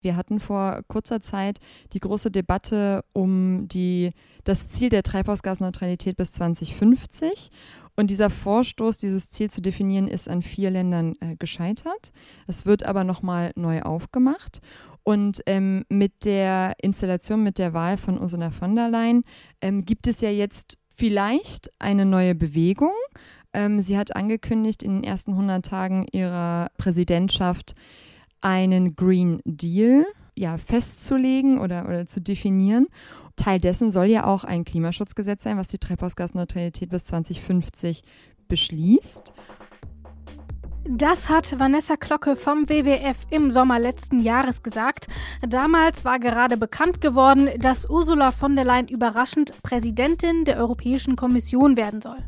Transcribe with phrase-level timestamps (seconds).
[0.00, 1.58] Wir hatten vor kurzer Zeit
[1.92, 4.12] die große Debatte um die,
[4.44, 7.50] das Ziel der Treibhausgasneutralität bis 2050.
[7.96, 12.12] Und dieser Vorstoß, dieses Ziel zu definieren, ist an vier Ländern äh, gescheitert.
[12.46, 14.60] Es wird aber nochmal neu aufgemacht.
[15.02, 19.24] Und ähm, mit der Installation, mit der Wahl von Ursula von der Leyen
[19.60, 22.92] ähm, gibt es ja jetzt vielleicht eine neue Bewegung.
[23.52, 27.74] Ähm, sie hat angekündigt, in den ersten 100 Tagen ihrer Präsidentschaft
[28.40, 32.86] einen Green Deal ja, festzulegen oder, oder zu definieren.
[33.36, 38.02] Teil dessen soll ja auch ein Klimaschutzgesetz sein, was die Treibhausgasneutralität bis 2050
[38.48, 39.32] beschließt.
[40.90, 45.06] Das hat Vanessa Glocke vom WWF im Sommer letzten Jahres gesagt.
[45.46, 51.76] Damals war gerade bekannt geworden, dass Ursula von der Leyen überraschend Präsidentin der Europäischen Kommission
[51.76, 52.18] werden soll.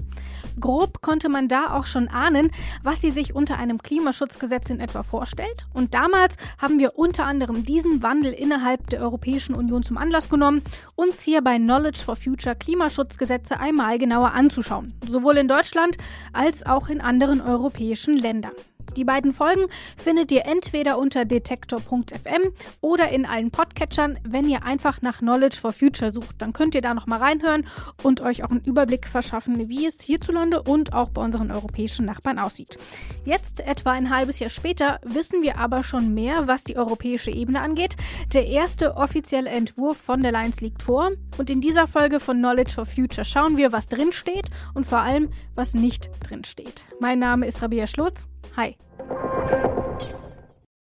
[0.59, 2.51] Grob konnte man da auch schon ahnen,
[2.83, 5.67] was sie sich unter einem Klimaschutzgesetz in etwa vorstellt.
[5.75, 10.63] Und damals haben wir unter anderem diesen Wandel innerhalb der Europäischen Union zum Anlass genommen,
[10.97, 14.93] uns hier bei Knowledge for Future Klimaschutzgesetze einmal genauer anzuschauen.
[15.07, 15.97] Sowohl in Deutschland
[16.33, 18.53] als auch in anderen europäischen Ländern.
[18.97, 25.03] Die beiden Folgen findet ihr entweder unter detektor.fm oder in allen Podcatchern, wenn ihr einfach
[25.03, 26.37] nach Knowledge for Future sucht.
[26.39, 27.67] Dann könnt ihr da nochmal reinhören
[28.03, 32.39] und euch auch einen Überblick verschaffen, wie es hierzulande und auch bei unseren europäischen Nachbarn
[32.39, 32.79] aussieht.
[33.25, 37.61] Jetzt, etwa ein halbes Jahr später, wissen wir aber schon mehr, was die europäische Ebene
[37.61, 37.97] angeht.
[38.33, 42.73] Der erste offizielle Entwurf von der Lines liegt vor und in dieser Folge von Knowledge
[42.73, 46.85] for Future schauen wir, was drin steht und vor allem, was nicht drin steht.
[47.01, 48.30] Mein Name ist Rabia Schlutz.
[48.57, 48.77] Hi.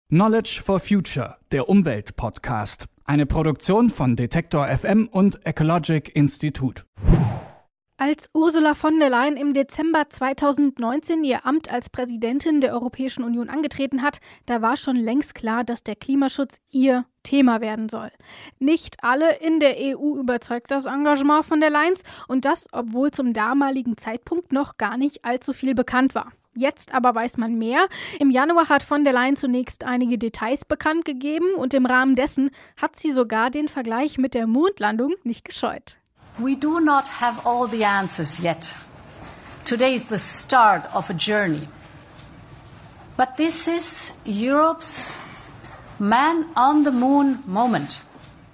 [0.09, 2.85] Knowledge for Future, der Umwelt-Podcast.
[3.03, 6.83] Eine Produktion von Detektor FM und Ecologic Institute.
[7.99, 13.49] Als Ursula von der Leyen im Dezember 2019 ihr Amt als Präsidentin der Europäischen Union
[13.49, 18.11] angetreten hat, da war schon längst klar, dass der Klimaschutz ihr Thema werden soll.
[18.59, 21.95] Nicht alle in der EU überzeugt das Engagement von der Leyen
[22.27, 26.31] und das, obwohl zum damaligen Zeitpunkt noch gar nicht allzu viel bekannt war.
[26.57, 27.87] Jetzt aber weiß man mehr.
[28.19, 32.49] Im Januar hat von der Leyen zunächst einige Details bekannt gegeben und im Rahmen dessen
[32.81, 35.97] hat sie sogar den Vergleich mit der Mondlandung nicht gescheut.
[36.39, 38.73] We do not have all the answers yet.
[39.65, 41.67] Today is the start of a journey.
[43.17, 45.11] But this is Europe's
[45.99, 48.01] man on the moon moment.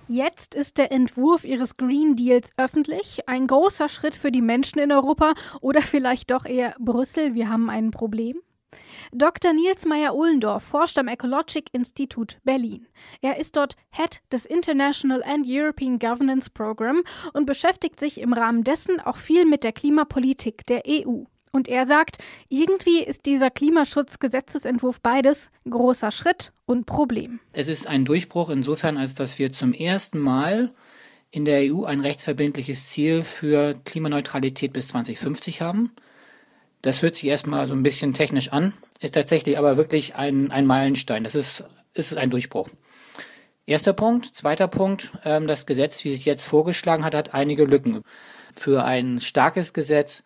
[0.07, 3.27] Jetzt ist der Entwurf ihres Green Deals öffentlich.
[3.27, 7.35] Ein großer Schritt für die Menschen in Europa oder vielleicht doch eher Brüssel.
[7.35, 8.41] Wir haben ein Problem.
[9.11, 9.53] Dr.
[9.53, 12.87] Nils Meyer-Ohlendorf forscht am Ecologic Institute Berlin.
[13.21, 17.01] Er ist dort Head des International and European Governance Program
[17.33, 21.23] und beschäftigt sich im Rahmen dessen auch viel mit der Klimapolitik der EU.
[21.55, 22.17] Und er sagt,
[22.49, 27.39] irgendwie ist dieser Klimaschutzgesetzesentwurf beides großer Schritt und Problem.
[27.51, 30.73] Es ist ein Durchbruch insofern, als dass wir zum ersten Mal
[31.29, 35.91] in der EU ein rechtsverbindliches Ziel für Klimaneutralität bis 2050 haben.
[36.81, 40.65] Das hört sich erstmal so ein bisschen technisch an, ist tatsächlich aber wirklich ein, ein
[40.65, 41.23] Meilenstein.
[41.23, 42.67] Das ist, ist ein Durchbruch.
[43.67, 44.35] Erster Punkt.
[44.35, 45.11] Zweiter Punkt.
[45.23, 48.01] Ähm, das Gesetz, wie es jetzt vorgeschlagen hat, hat einige Lücken.
[48.51, 50.23] Für ein starkes Gesetz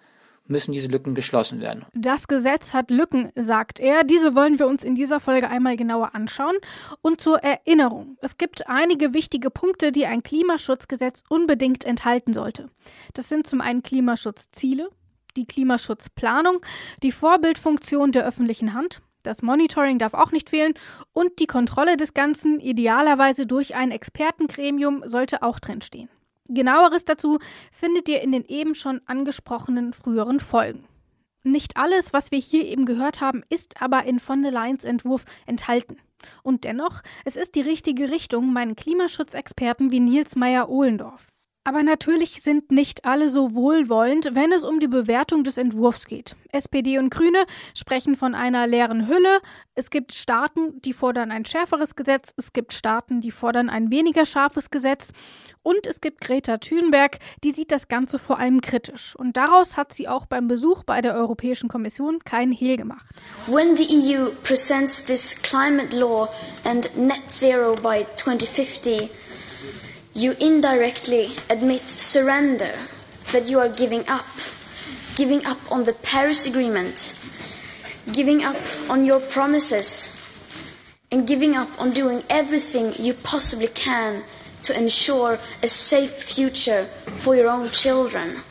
[0.47, 1.85] müssen diese Lücken geschlossen werden.
[1.93, 4.03] Das Gesetz hat Lücken, sagt er.
[4.03, 6.55] Diese wollen wir uns in dieser Folge einmal genauer anschauen.
[7.01, 8.17] Und zur Erinnerung.
[8.21, 12.69] Es gibt einige wichtige Punkte, die ein Klimaschutzgesetz unbedingt enthalten sollte.
[13.13, 14.89] Das sind zum einen Klimaschutzziele,
[15.35, 16.61] die Klimaschutzplanung,
[17.03, 20.73] die Vorbildfunktion der öffentlichen Hand, das Monitoring darf auch nicht fehlen
[21.11, 26.09] und die Kontrolle des Ganzen, idealerweise durch ein Expertengremium, sollte auch drinstehen.
[26.49, 27.39] Genaueres dazu
[27.71, 30.85] findet ihr in den eben schon angesprochenen früheren Folgen.
[31.43, 35.25] Nicht alles, was wir hier eben gehört haben, ist aber in von der Leyen's Entwurf
[35.45, 35.97] enthalten.
[36.43, 41.27] Und dennoch, es ist die richtige Richtung, meinen Klimaschutzexperten wie Nils Meyer-Ohlendorf.
[41.67, 46.37] Aber natürlich sind nicht alle so wohlwollend, wenn es um die Bewertung des Entwurfs geht.
[46.53, 47.43] SPD und Grüne
[47.75, 49.41] sprechen von einer leeren Hülle.
[49.75, 52.33] Es gibt Staaten, die fordern ein schärferes Gesetz.
[52.37, 55.11] Es gibt Staaten, die fordern ein weniger scharfes Gesetz.
[55.61, 59.13] Und es gibt Greta Thunberg, die sieht das Ganze vor allem kritisch.
[59.17, 63.13] Und daraus hat sie auch beim Besuch bei der Europäischen Kommission keinen Hehl gemacht.
[63.45, 66.29] When the EU presents this climate law
[66.63, 69.09] and net zero by 2050,
[70.17, 72.73] you indirectly admit surrender,
[73.31, 74.25] that you are giving up,
[75.15, 77.13] giving up on the Paris Agreement,
[78.11, 78.57] giving up
[78.89, 80.09] on your promises,
[81.11, 84.23] and giving up on doing everything you possibly can
[84.63, 88.41] to ensure a safe future for your own children.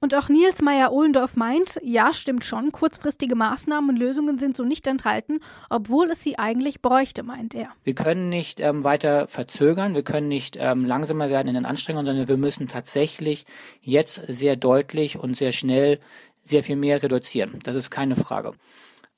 [0.00, 4.86] Und auch Nils Meyer-Ohlendorf meint, ja, stimmt schon, kurzfristige Maßnahmen und Lösungen sind so nicht
[4.86, 5.40] enthalten,
[5.70, 7.70] obwohl es sie eigentlich bräuchte, meint er.
[7.82, 12.06] Wir können nicht ähm, weiter verzögern, wir können nicht ähm, langsamer werden in den Anstrengungen,
[12.06, 13.44] sondern wir müssen tatsächlich
[13.80, 15.98] jetzt sehr deutlich und sehr schnell
[16.44, 17.58] sehr viel mehr reduzieren.
[17.64, 18.52] Das ist keine Frage.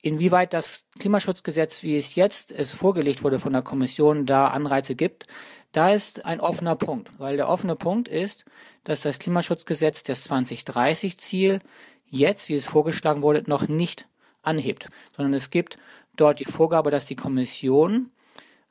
[0.01, 5.27] Inwieweit das Klimaschutzgesetz, wie es jetzt es vorgelegt wurde von der Kommission, da Anreize gibt,
[5.71, 8.45] da ist ein offener Punkt, weil der offene Punkt ist,
[8.83, 11.59] dass das Klimaschutzgesetz das 2030-Ziel
[12.05, 14.07] jetzt, wie es vorgeschlagen wurde, noch nicht
[14.41, 15.77] anhebt, sondern es gibt
[16.15, 18.11] dort die Vorgabe, dass die Kommission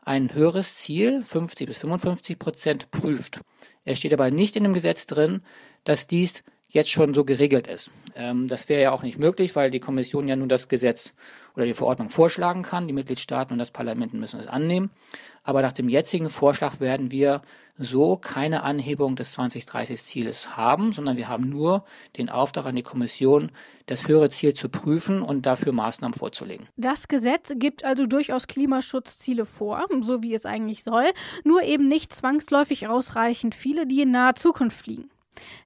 [0.02, 3.40] ein höheres Ziel, 50 bis 55 Prozent, prüft.
[3.84, 5.42] Es steht aber nicht in dem Gesetz drin,
[5.84, 7.90] dass dies jetzt schon so geregelt ist.
[8.14, 11.12] Ähm, das wäre ja auch nicht möglich, weil die Kommission ja nur das Gesetz
[11.54, 12.86] oder die Verordnung vorschlagen kann.
[12.86, 14.90] Die Mitgliedstaaten und das Parlament müssen es annehmen.
[15.42, 17.42] Aber nach dem jetzigen Vorschlag werden wir
[17.82, 21.84] so keine Anhebung des 2030-Zieles haben, sondern wir haben nur
[22.18, 23.50] den Auftrag an die Kommission,
[23.86, 26.68] das höhere Ziel zu prüfen und dafür Maßnahmen vorzulegen.
[26.76, 31.06] Das Gesetz gibt also durchaus Klimaschutzziele vor, so wie es eigentlich soll,
[31.42, 35.08] nur eben nicht zwangsläufig ausreichend viele, die in naher Zukunft fliegen.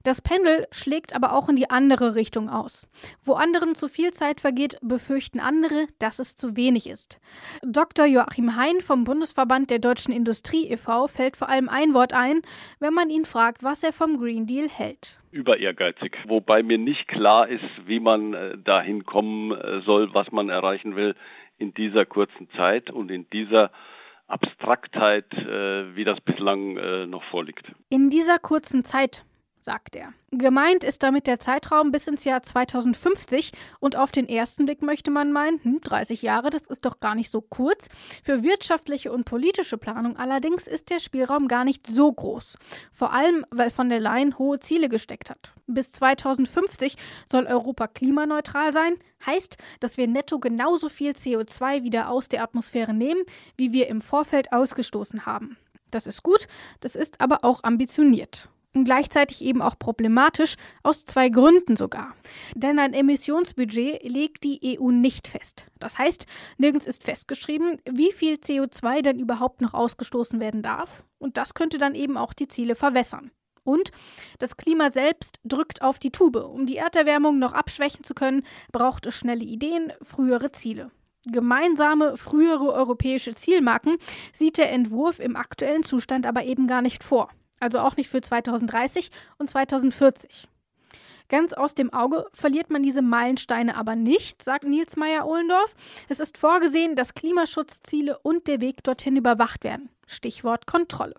[0.03, 2.87] Das Pendel schlägt aber auch in die andere Richtung aus.
[3.23, 7.19] Wo anderen zu viel Zeit vergeht, befürchten andere, dass es zu wenig ist.
[7.63, 8.05] Dr.
[8.05, 11.07] Joachim Hein vom Bundesverband der Deutschen Industrie e.V.
[11.07, 12.41] fällt vor allem ein Wort ein,
[12.79, 15.19] wenn man ihn fragt, was er vom Green Deal hält.
[15.31, 20.31] Über ehrgeizig, wobei mir nicht klar ist, wie man äh, dahin kommen äh, soll, was
[20.31, 21.15] man erreichen will
[21.57, 23.71] in dieser kurzen Zeit und in dieser
[24.27, 27.65] Abstraktheit, äh, wie das bislang noch vorliegt.
[27.89, 29.23] In dieser kurzen Zeit
[29.65, 30.13] sagt er.
[30.31, 35.11] Gemeint ist damit der Zeitraum bis ins Jahr 2050 und auf den ersten Blick möchte
[35.11, 37.89] man meinen, hm, 30 Jahre, das ist doch gar nicht so kurz.
[38.23, 42.57] Für wirtschaftliche und politische Planung allerdings ist der Spielraum gar nicht so groß.
[42.91, 45.53] Vor allem, weil von der Leyen hohe Ziele gesteckt hat.
[45.67, 46.95] Bis 2050
[47.29, 48.95] soll Europa klimaneutral sein,
[49.25, 53.23] heißt, dass wir netto genauso viel CO2 wieder aus der Atmosphäre nehmen,
[53.57, 55.57] wie wir im Vorfeld ausgestoßen haben.
[55.89, 56.47] Das ist gut,
[56.81, 58.49] das ist aber auch ambitioniert
[58.83, 62.13] gleichzeitig eben auch problematisch, aus zwei Gründen sogar.
[62.55, 65.67] Denn ein Emissionsbudget legt die EU nicht fest.
[65.79, 66.25] Das heißt,
[66.57, 71.05] nirgends ist festgeschrieben, wie viel CO2 denn überhaupt noch ausgestoßen werden darf.
[71.19, 73.31] Und das könnte dann eben auch die Ziele verwässern.
[73.63, 73.91] Und
[74.37, 76.35] das Klima selbst drückt auf die Tube.
[76.35, 80.91] Um die Erderwärmung noch abschwächen zu können, braucht es schnelle Ideen, frühere Ziele.
[81.25, 83.97] Gemeinsame frühere europäische Zielmarken
[84.31, 87.29] sieht der Entwurf im aktuellen Zustand aber eben gar nicht vor
[87.59, 90.47] also auch nicht für 2030 und 2040.
[91.27, 95.73] Ganz aus dem Auge verliert man diese Meilensteine aber nicht, sagt Nils Meyer-Ohlendorf.
[96.07, 99.89] Es ist vorgesehen, dass Klimaschutzziele und der Weg dorthin überwacht werden.
[100.05, 101.15] Stichwort Kontrolle.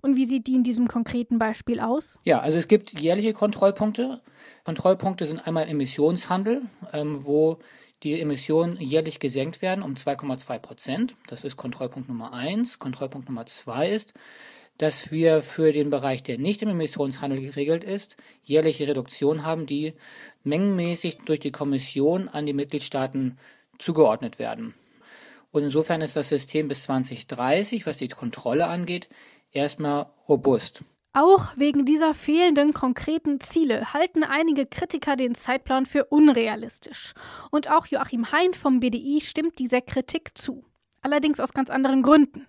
[0.00, 2.20] Und wie sieht die in diesem konkreten Beispiel aus?
[2.22, 4.20] Ja, also es gibt jährliche Kontrollpunkte.
[4.64, 6.62] Kontrollpunkte sind einmal Emissionshandel,
[6.92, 7.58] ähm, wo
[8.04, 11.16] die Emissionen jährlich gesenkt werden um 2,2 Prozent.
[11.26, 12.78] Das ist Kontrollpunkt Nummer eins.
[12.78, 14.14] Kontrollpunkt Nummer zwei ist,
[14.78, 19.94] dass wir für den Bereich, der nicht im Emissionshandel geregelt ist, jährliche Reduktion haben, die
[20.44, 23.38] mengenmäßig durch die Kommission an die Mitgliedstaaten
[23.78, 24.74] zugeordnet werden.
[25.50, 29.08] Und insofern ist das System bis 2030, was die Kontrolle angeht,
[29.50, 30.82] erstmal robust.
[31.14, 37.14] Auch wegen dieser fehlenden konkreten Ziele halten einige Kritiker den Zeitplan für unrealistisch.
[37.50, 40.64] Und auch Joachim Hein vom BDI stimmt dieser Kritik zu.
[41.00, 42.46] Allerdings aus ganz anderen Gründen.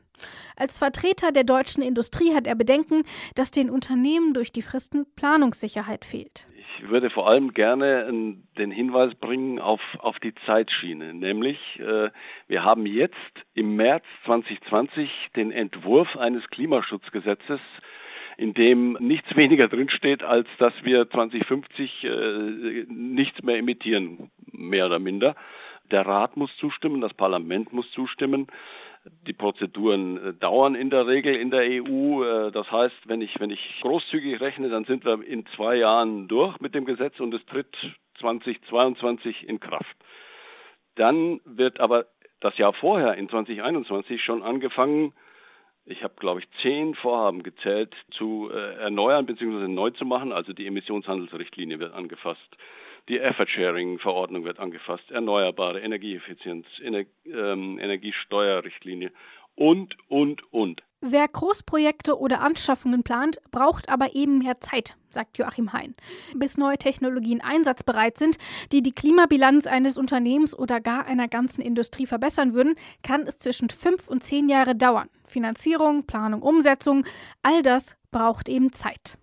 [0.55, 3.03] Als Vertreter der deutschen Industrie hat er Bedenken,
[3.35, 6.47] dass den Unternehmen durch die Fristen Planungssicherheit fehlt.
[6.81, 8.11] Ich würde vor allem gerne
[8.57, 12.09] den Hinweis bringen auf, auf die Zeitschiene, nämlich äh,
[12.47, 13.15] wir haben jetzt
[13.53, 17.59] im März 2020 den Entwurf eines Klimaschutzgesetzes,
[18.37, 22.09] in dem nichts weniger drinsteht, als dass wir 2050 äh,
[22.87, 25.35] nichts mehr emittieren, mehr oder minder.
[25.91, 28.47] Der Rat muss zustimmen, das Parlament muss zustimmen.
[29.25, 32.23] Die Prozeduren äh, dauern in der Regel in der EU.
[32.23, 36.27] Äh, das heißt, wenn ich, wenn ich großzügig rechne, dann sind wir in zwei Jahren
[36.27, 37.75] durch mit dem Gesetz und es tritt
[38.19, 39.95] 2022 in Kraft.
[40.95, 42.05] Dann wird aber
[42.41, 45.13] das Jahr vorher, in 2021, schon angefangen,
[45.85, 49.67] ich habe, glaube ich, zehn Vorhaben gezählt, zu äh, erneuern bzw.
[49.67, 50.31] neu zu machen.
[50.31, 52.57] Also die Emissionshandelsrichtlinie wird angefasst.
[53.09, 59.11] Die Effort-Sharing-Verordnung wird angefasst, erneuerbare Energieeffizienz, Ener ähm, Energiesteuerrichtlinie
[59.55, 60.83] und, und, und.
[61.01, 65.95] Wer Großprojekte oder Anschaffungen plant, braucht aber eben mehr Zeit, sagt Joachim Hein.
[66.35, 68.37] Bis neue Technologien einsatzbereit sind,
[68.71, 73.71] die die Klimabilanz eines Unternehmens oder gar einer ganzen Industrie verbessern würden, kann es zwischen
[73.71, 75.09] fünf und zehn Jahre dauern.
[75.25, 77.05] Finanzierung, Planung, Umsetzung,
[77.41, 79.17] all das braucht eben Zeit.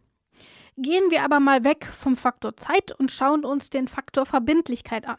[0.79, 5.17] Gehen wir aber mal weg vom Faktor Zeit und schauen uns den Faktor Verbindlichkeit an.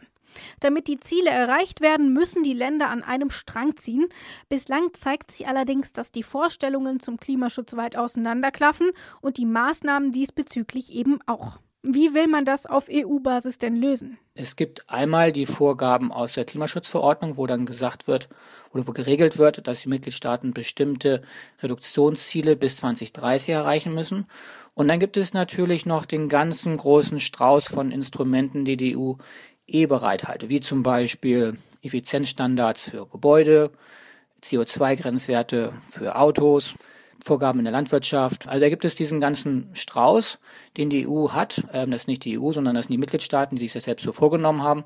[0.59, 4.05] Damit die Ziele erreicht werden, müssen die Länder an einem Strang ziehen.
[4.49, 10.93] Bislang zeigt sich allerdings, dass die Vorstellungen zum Klimaschutz weit auseinanderklaffen und die Maßnahmen diesbezüglich
[10.93, 11.59] eben auch.
[11.89, 14.17] Wie will man das auf EU-Basis denn lösen?
[14.35, 18.27] Es gibt einmal die Vorgaben aus der Klimaschutzverordnung, wo dann gesagt wird
[18.73, 21.21] oder wo geregelt wird, dass die Mitgliedstaaten bestimmte
[21.63, 24.25] Reduktionsziele bis 2030 erreichen müssen.
[24.73, 29.13] Und dann gibt es natürlich noch den ganzen großen Strauß von Instrumenten, die die EU
[29.65, 33.71] eh bereithalte, wie zum Beispiel Effizienzstandards für Gebäude,
[34.43, 36.75] CO2-Grenzwerte für Autos,
[37.23, 38.47] Vorgaben in der Landwirtschaft.
[38.47, 40.39] Also da gibt es diesen ganzen Strauß,
[40.77, 41.63] den die EU hat.
[41.73, 44.03] Ähm, das ist nicht die EU, sondern das sind die Mitgliedstaaten, die sich das selbst
[44.03, 44.83] so vorgenommen haben,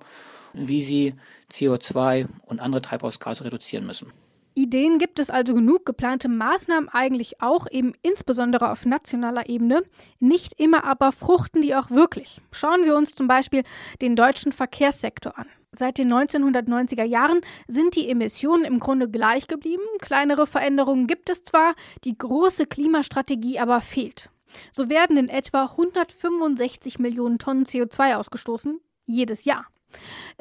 [0.53, 1.15] wie sie
[1.51, 4.11] CO2 und andere Treibhausgase reduzieren müssen.
[4.53, 9.83] Ideen gibt es also genug, geplante Maßnahmen eigentlich auch, eben insbesondere auf nationaler Ebene.
[10.19, 12.41] Nicht immer aber fruchten die auch wirklich.
[12.51, 13.63] Schauen wir uns zum Beispiel
[14.01, 15.47] den deutschen Verkehrssektor an.
[15.73, 19.83] Seit den 1990er Jahren sind die Emissionen im Grunde gleich geblieben.
[20.01, 24.29] Kleinere Veränderungen gibt es zwar, die große Klimastrategie aber fehlt.
[24.73, 29.65] So werden in etwa 165 Millionen Tonnen CO2 ausgestoßen, jedes Jahr.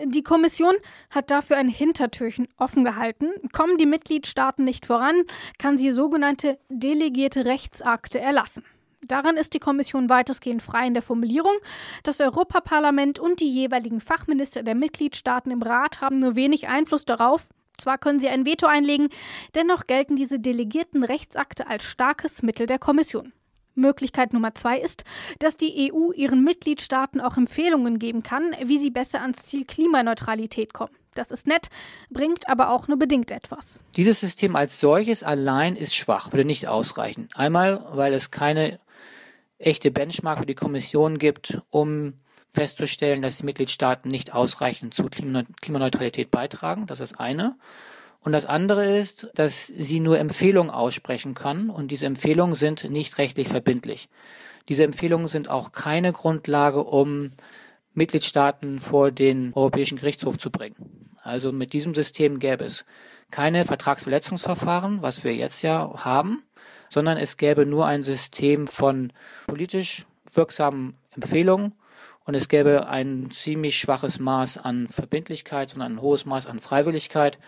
[0.04, 0.74] Die Kommission
[1.10, 3.28] hat dafür ein Hintertürchen offen gehalten.
[3.52, 5.22] Kommen die Mitgliedstaaten nicht voran,
[5.58, 8.64] kann sie sogenannte delegierte Rechtsakte erlassen.
[9.06, 11.54] Darin ist die Kommission weitestgehend frei in der Formulierung.
[12.02, 17.48] Das Europaparlament und die jeweiligen Fachminister der Mitgliedstaaten im Rat haben nur wenig Einfluss darauf.
[17.78, 19.08] Zwar können sie ein Veto einlegen,
[19.54, 23.32] dennoch gelten diese delegierten Rechtsakte als starkes Mittel der Kommission.
[23.74, 25.04] Möglichkeit Nummer zwei ist,
[25.38, 30.74] dass die EU ihren Mitgliedstaaten auch Empfehlungen geben kann, wie sie besser ans Ziel Klimaneutralität
[30.74, 30.94] kommen.
[31.14, 31.68] Das ist nett,
[32.10, 33.80] bringt aber auch nur bedingt etwas.
[33.96, 37.28] Dieses System als solches allein ist schwach, würde nicht ausreichen.
[37.34, 38.78] Einmal, weil es keine
[39.60, 42.14] echte Benchmark für die Kommission gibt, um
[42.48, 46.86] festzustellen, dass die Mitgliedstaaten nicht ausreichend zu Klimaneutralität beitragen.
[46.86, 47.54] Das ist eine.
[48.22, 53.16] Und das andere ist, dass sie nur Empfehlungen aussprechen kann und diese Empfehlungen sind nicht
[53.18, 54.08] rechtlich verbindlich.
[54.68, 57.30] Diese Empfehlungen sind auch keine Grundlage, um
[57.94, 61.10] Mitgliedstaaten vor den Europäischen Gerichtshof zu bringen.
[61.22, 62.84] Also mit diesem System gäbe es
[63.30, 66.42] keine Vertragsverletzungsverfahren, was wir jetzt ja haben,
[66.90, 69.12] sondern es gäbe nur ein System von
[69.46, 70.04] politisch
[70.34, 71.72] wirksamen Empfehlungen
[72.24, 77.38] und es gäbe ein ziemlich schwaches Maß an Verbindlichkeit, sondern ein hohes Maß an Freiwilligkeit.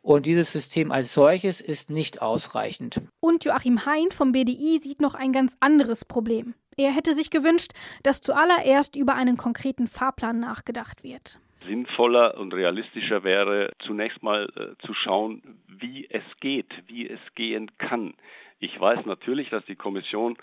[0.00, 3.00] Und dieses System als solches ist nicht ausreichend.
[3.20, 6.54] Und Joachim Hein vom BDI sieht noch ein ganz anderes Problem.
[6.76, 11.38] Er hätte sich gewünscht, dass zuallererst über einen konkreten Fahrplan nachgedacht wird.
[11.66, 17.70] Sinnvoller und realistischer wäre zunächst mal äh, zu schauen, wie es geht, wie es gehen
[17.78, 18.14] kann.
[18.62, 20.38] Ich weiß natürlich, dass die Kommission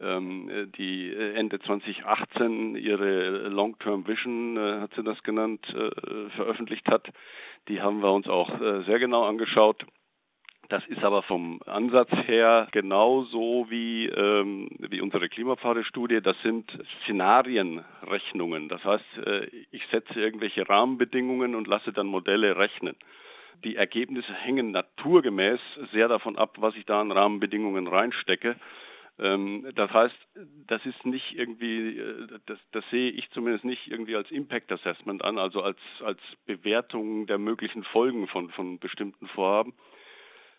[0.00, 6.86] ähm, die äh, Ende 2018 ihre Long-Term Vision, äh, hat sie das genannt, äh, veröffentlicht
[6.86, 7.08] hat.
[7.66, 9.84] Die haben wir uns auch sehr genau angeschaut.
[10.68, 16.20] Das ist aber vom Ansatz her genauso wie, ähm, wie unsere Klimapfade-Studie.
[16.22, 16.70] Das sind
[17.02, 18.68] Szenarienrechnungen.
[18.68, 19.04] Das heißt,
[19.72, 22.94] ich setze irgendwelche Rahmenbedingungen und lasse dann Modelle rechnen.
[23.64, 25.60] Die Ergebnisse hängen naturgemäß
[25.92, 28.56] sehr davon ab, was ich da an Rahmenbedingungen reinstecke.
[29.18, 30.16] Ähm, das heißt,
[30.66, 35.24] das ist nicht irgendwie, äh, das, das, sehe ich zumindest nicht irgendwie als Impact Assessment
[35.24, 39.72] an, also als, als Bewertung der möglichen Folgen von, von bestimmten Vorhaben.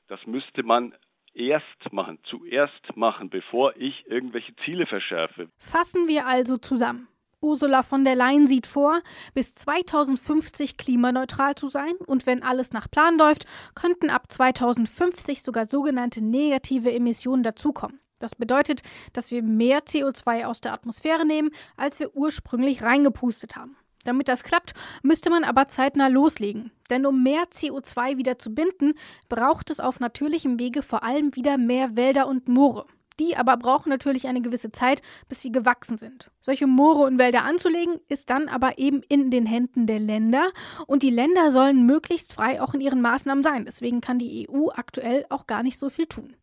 [0.07, 0.95] Das müsste man
[1.33, 5.49] erst machen, zuerst machen, bevor ich irgendwelche Ziele verschärfe.
[5.59, 7.07] Fassen wir also zusammen.
[7.41, 9.01] Ursula von der Leyen sieht vor,
[9.33, 15.65] bis 2050 klimaneutral zu sein und wenn alles nach Plan läuft, könnten ab 2050 sogar
[15.65, 17.99] sogenannte negative Emissionen dazukommen.
[18.19, 18.81] Das bedeutet,
[19.13, 23.77] dass wir mehr CO2 aus der Atmosphäre nehmen, als wir ursprünglich reingepustet haben.
[24.03, 26.71] Damit das klappt, müsste man aber zeitnah loslegen.
[26.89, 28.93] Denn um mehr CO2 wieder zu binden,
[29.27, 32.85] braucht es auf natürlichem Wege vor allem wieder mehr Wälder und Moore.
[33.19, 36.31] Die aber brauchen natürlich eine gewisse Zeit, bis sie gewachsen sind.
[36.39, 40.51] Solche Moore und Wälder anzulegen, ist dann aber eben in den Händen der Länder.
[40.85, 43.65] Und die Länder sollen möglichst frei auch in ihren Maßnahmen sein.
[43.65, 46.35] Deswegen kann die EU aktuell auch gar nicht so viel tun.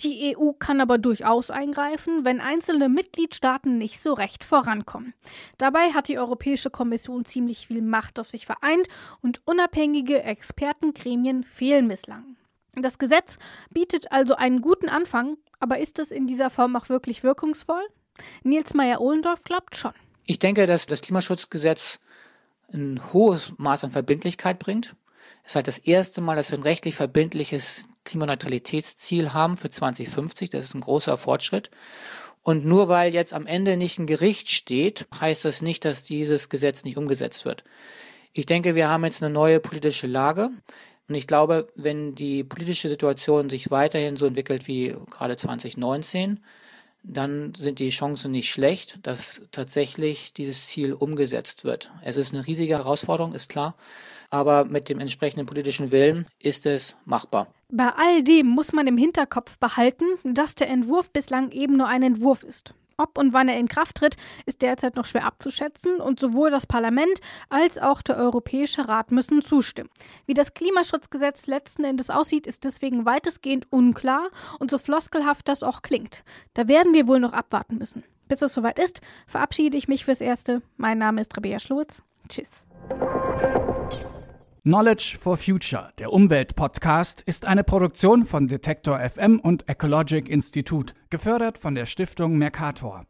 [0.00, 5.14] Die EU kann aber durchaus eingreifen, wenn einzelne Mitgliedstaaten nicht so recht vorankommen.
[5.58, 8.88] Dabei hat die Europäische Kommission ziemlich viel Macht auf sich vereint
[9.22, 12.36] und unabhängige Expertengremien fehlen bislang.
[12.76, 13.38] Das Gesetz
[13.70, 17.82] bietet also einen guten Anfang, aber ist es in dieser Form auch wirklich wirkungsvoll?
[18.42, 19.92] Nils Meyer-Ohlendorf glaubt schon.
[20.24, 22.00] Ich denke, dass das Klimaschutzgesetz
[22.72, 24.94] ein hohes Maß an Verbindlichkeit bringt.
[25.44, 30.50] Es ist halt das erste Mal, dass wir ein rechtlich verbindliches Klimaneutralitätsziel haben für 2050.
[30.50, 31.70] Das ist ein großer Fortschritt.
[32.42, 36.48] Und nur weil jetzt am Ende nicht ein Gericht steht, heißt das nicht, dass dieses
[36.48, 37.64] Gesetz nicht umgesetzt wird.
[38.32, 40.50] Ich denke, wir haben jetzt eine neue politische Lage.
[41.08, 46.40] Und ich glaube, wenn die politische Situation sich weiterhin so entwickelt wie gerade 2019,
[47.08, 51.92] dann sind die Chancen nicht schlecht, dass tatsächlich dieses Ziel umgesetzt wird.
[52.02, 53.76] Es ist eine riesige Herausforderung, ist klar,
[54.30, 57.46] aber mit dem entsprechenden politischen Willen ist es machbar.
[57.70, 62.02] Bei all dem muss man im Hinterkopf behalten, dass der Entwurf bislang eben nur ein
[62.02, 62.74] Entwurf ist.
[62.98, 66.66] Ob und wann er in Kraft tritt, ist derzeit noch schwer abzuschätzen und sowohl das
[66.66, 69.90] Parlament als auch der Europäische Rat müssen zustimmen.
[70.26, 75.82] Wie das Klimaschutzgesetz letzten Endes aussieht, ist deswegen weitestgehend unklar und so floskelhaft das auch
[75.82, 76.24] klingt.
[76.54, 78.04] Da werden wir wohl noch abwarten müssen.
[78.28, 80.62] Bis es soweit ist, verabschiede ich mich fürs Erste.
[80.76, 82.02] Mein Name ist Rabea Schlotz.
[82.28, 82.48] Tschüss.
[84.66, 91.56] Knowledge for Future, der Umweltpodcast, ist eine Produktion von Detektor FM und Ecologic Institute, gefördert
[91.56, 93.06] von der Stiftung Mercator.